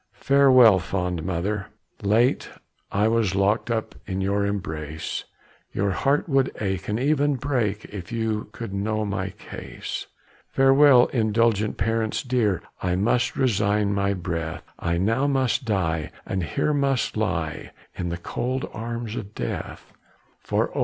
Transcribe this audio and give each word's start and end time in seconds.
"Farewell, 0.17 0.79
fond 0.79 1.21
mother; 1.23 1.67
late 2.01 2.49
I 2.91 3.07
was 3.07 3.35
Locked 3.35 3.69
up 3.69 3.93
in 4.07 4.19
your 4.19 4.47
embrace; 4.47 5.25
Your 5.73 5.91
heart 5.91 6.27
would 6.27 6.51
ache, 6.59 6.87
and 6.89 6.99
even 6.99 7.35
break, 7.35 7.85
If 7.85 8.11
you 8.11 8.49
could 8.51 8.73
know 8.73 9.05
my 9.05 9.29
case. 9.29 10.07
"Farewell, 10.49 11.05
indulgent 11.13 11.77
parents 11.77 12.23
dear, 12.23 12.63
I 12.81 12.95
must 12.95 13.35
resign 13.35 13.93
my 13.93 14.15
breath; 14.15 14.63
I 14.79 14.97
now 14.97 15.27
must 15.27 15.65
die, 15.65 16.09
and 16.25 16.41
here 16.45 16.73
must 16.73 17.15
lie 17.15 17.69
In 17.93 18.09
the 18.09 18.17
cold 18.17 18.67
arms 18.73 19.15
of 19.15 19.35
death. 19.35 19.93
"For 20.39 20.71
oh! 20.75 20.79